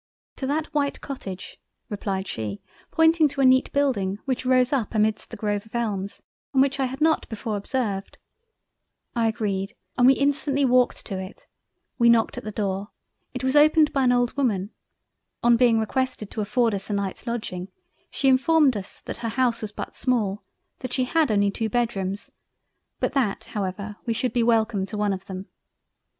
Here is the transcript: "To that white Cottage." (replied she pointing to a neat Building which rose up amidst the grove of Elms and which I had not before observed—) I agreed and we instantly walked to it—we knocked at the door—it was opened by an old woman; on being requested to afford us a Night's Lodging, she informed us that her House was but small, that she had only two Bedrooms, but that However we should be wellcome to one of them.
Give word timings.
"To 0.37 0.47
that 0.47 0.73
white 0.73 0.99
Cottage." 0.99 1.59
(replied 1.87 2.27
she 2.27 2.59
pointing 2.89 3.27
to 3.27 3.41
a 3.41 3.45
neat 3.45 3.71
Building 3.71 4.17
which 4.25 4.47
rose 4.47 4.73
up 4.73 4.95
amidst 4.95 5.29
the 5.29 5.37
grove 5.37 5.67
of 5.67 5.75
Elms 5.75 6.23
and 6.53 6.61
which 6.63 6.79
I 6.79 6.85
had 6.85 7.01
not 7.01 7.29
before 7.29 7.55
observed—) 7.55 8.17
I 9.15 9.27
agreed 9.27 9.75
and 9.99 10.07
we 10.07 10.13
instantly 10.13 10.65
walked 10.65 11.05
to 11.05 11.19
it—we 11.19 12.09
knocked 12.09 12.35
at 12.35 12.43
the 12.43 12.51
door—it 12.51 13.43
was 13.43 13.55
opened 13.55 13.93
by 13.93 14.05
an 14.05 14.11
old 14.11 14.35
woman; 14.35 14.71
on 15.43 15.55
being 15.55 15.77
requested 15.79 16.31
to 16.31 16.41
afford 16.41 16.73
us 16.73 16.89
a 16.89 16.93
Night's 16.93 17.27
Lodging, 17.27 17.67
she 18.09 18.27
informed 18.27 18.75
us 18.75 19.01
that 19.01 19.17
her 19.17 19.29
House 19.29 19.61
was 19.61 19.71
but 19.71 19.95
small, 19.95 20.41
that 20.79 20.93
she 20.93 21.03
had 21.03 21.29
only 21.29 21.51
two 21.51 21.69
Bedrooms, 21.69 22.31
but 22.99 23.13
that 23.13 23.43
However 23.53 23.97
we 24.07 24.13
should 24.15 24.33
be 24.33 24.41
wellcome 24.41 24.87
to 24.87 24.97
one 24.97 25.13
of 25.13 25.25
them. 25.27 25.45